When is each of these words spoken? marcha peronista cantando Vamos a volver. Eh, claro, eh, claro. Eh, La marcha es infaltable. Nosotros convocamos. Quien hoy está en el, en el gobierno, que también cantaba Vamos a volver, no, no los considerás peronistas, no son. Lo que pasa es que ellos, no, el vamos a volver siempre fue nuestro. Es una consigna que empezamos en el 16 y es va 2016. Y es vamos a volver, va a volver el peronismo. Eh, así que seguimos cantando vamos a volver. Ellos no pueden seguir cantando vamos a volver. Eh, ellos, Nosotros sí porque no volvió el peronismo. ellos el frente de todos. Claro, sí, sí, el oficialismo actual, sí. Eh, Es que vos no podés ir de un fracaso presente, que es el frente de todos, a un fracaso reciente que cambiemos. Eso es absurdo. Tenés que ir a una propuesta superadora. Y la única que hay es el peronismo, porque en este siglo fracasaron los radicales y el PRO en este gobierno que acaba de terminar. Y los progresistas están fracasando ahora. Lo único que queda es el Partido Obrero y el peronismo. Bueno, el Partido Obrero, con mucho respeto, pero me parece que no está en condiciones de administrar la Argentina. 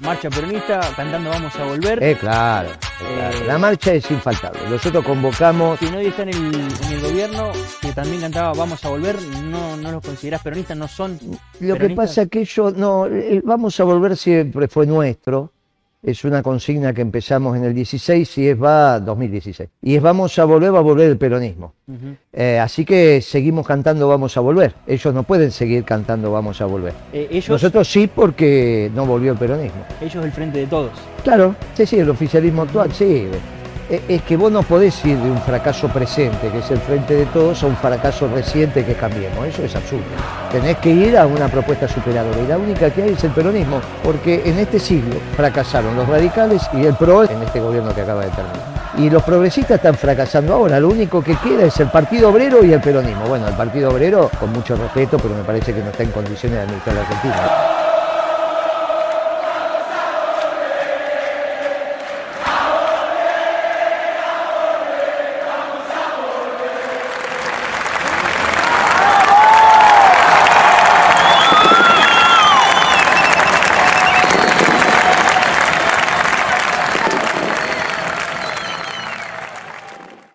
marcha 0.00 0.30
peronista 0.30 0.80
cantando 0.96 1.30
Vamos 1.30 1.56
a 1.56 1.64
volver. 1.64 2.02
Eh, 2.02 2.16
claro, 2.18 2.70
eh, 2.70 2.74
claro. 2.98 3.36
Eh, 3.36 3.44
La 3.46 3.58
marcha 3.58 3.92
es 3.94 4.10
infaltable. 4.10 4.60
Nosotros 4.68 5.04
convocamos. 5.04 5.78
Quien 5.78 5.94
hoy 5.94 6.06
está 6.06 6.22
en 6.22 6.28
el, 6.30 6.54
en 6.54 6.92
el 6.92 7.00
gobierno, 7.00 7.52
que 7.80 7.92
también 7.92 8.20
cantaba 8.20 8.52
Vamos 8.52 8.84
a 8.84 8.88
volver, 8.88 9.20
no, 9.22 9.76
no 9.76 9.92
los 9.92 10.04
considerás 10.04 10.42
peronistas, 10.42 10.76
no 10.76 10.88
son. 10.88 11.18
Lo 11.60 11.76
que 11.76 11.90
pasa 11.90 12.22
es 12.22 12.28
que 12.28 12.40
ellos, 12.40 12.74
no, 12.76 13.06
el 13.06 13.42
vamos 13.42 13.78
a 13.80 13.84
volver 13.84 14.16
siempre 14.16 14.68
fue 14.68 14.86
nuestro. 14.86 15.52
Es 16.06 16.24
una 16.24 16.40
consigna 16.40 16.92
que 16.94 17.02
empezamos 17.02 17.56
en 17.56 17.64
el 17.64 17.74
16 17.74 18.38
y 18.38 18.48
es 18.50 18.62
va 18.62 19.00
2016. 19.00 19.68
Y 19.82 19.96
es 19.96 20.00
vamos 20.00 20.38
a 20.38 20.44
volver, 20.44 20.72
va 20.72 20.78
a 20.78 20.82
volver 20.82 21.10
el 21.10 21.18
peronismo. 21.18 21.74
Eh, 22.32 22.60
así 22.60 22.84
que 22.84 23.20
seguimos 23.20 23.66
cantando 23.66 24.06
vamos 24.06 24.36
a 24.36 24.40
volver. 24.40 24.72
Ellos 24.86 25.12
no 25.12 25.24
pueden 25.24 25.50
seguir 25.50 25.82
cantando 25.82 26.30
vamos 26.30 26.60
a 26.60 26.66
volver. 26.66 26.92
Eh, 27.12 27.26
ellos, 27.28 27.48
Nosotros 27.48 27.88
sí 27.88 28.06
porque 28.06 28.88
no 28.94 29.04
volvió 29.04 29.32
el 29.32 29.38
peronismo. 29.38 29.84
ellos 30.00 30.24
el 30.24 30.30
frente 30.30 30.60
de 30.60 30.66
todos. 30.68 30.92
Claro, 31.24 31.56
sí, 31.74 31.84
sí, 31.84 31.98
el 31.98 32.08
oficialismo 32.08 32.62
actual, 32.62 32.92
sí. 32.92 33.26
Eh, 33.88 34.02
Es 34.08 34.22
que 34.22 34.36
vos 34.36 34.50
no 34.50 34.62
podés 34.62 35.04
ir 35.04 35.16
de 35.16 35.30
un 35.30 35.40
fracaso 35.42 35.88
presente, 35.88 36.50
que 36.50 36.58
es 36.58 36.70
el 36.70 36.78
frente 36.78 37.14
de 37.14 37.26
todos, 37.26 37.62
a 37.62 37.66
un 37.66 37.76
fracaso 37.76 38.28
reciente 38.28 38.84
que 38.84 38.94
cambiemos. 38.94 39.46
Eso 39.46 39.62
es 39.62 39.76
absurdo. 39.76 40.04
Tenés 40.50 40.76
que 40.78 40.90
ir 40.90 41.16
a 41.16 41.26
una 41.26 41.48
propuesta 41.48 41.86
superadora. 41.86 42.40
Y 42.40 42.46
la 42.46 42.58
única 42.58 42.90
que 42.90 43.02
hay 43.02 43.10
es 43.10 43.22
el 43.24 43.30
peronismo, 43.30 43.80
porque 44.02 44.42
en 44.44 44.58
este 44.58 44.78
siglo 44.80 45.16
fracasaron 45.36 45.94
los 45.96 46.08
radicales 46.08 46.62
y 46.72 46.84
el 46.84 46.94
PRO 46.94 47.24
en 47.24 47.42
este 47.42 47.60
gobierno 47.60 47.94
que 47.94 48.00
acaba 48.00 48.24
de 48.24 48.30
terminar. 48.30 48.76
Y 48.98 49.10
los 49.10 49.22
progresistas 49.22 49.76
están 49.76 49.94
fracasando 49.94 50.54
ahora. 50.54 50.80
Lo 50.80 50.88
único 50.88 51.22
que 51.22 51.36
queda 51.36 51.64
es 51.66 51.78
el 51.80 51.88
Partido 51.88 52.30
Obrero 52.30 52.64
y 52.64 52.72
el 52.72 52.80
peronismo. 52.80 53.26
Bueno, 53.26 53.46
el 53.46 53.54
Partido 53.54 53.90
Obrero, 53.90 54.30
con 54.40 54.52
mucho 54.52 54.74
respeto, 54.74 55.18
pero 55.18 55.34
me 55.34 55.44
parece 55.44 55.74
que 55.74 55.82
no 55.82 55.90
está 55.90 56.02
en 56.02 56.10
condiciones 56.10 56.58
de 56.58 56.64
administrar 56.64 56.96
la 56.96 57.02
Argentina. 57.02 57.75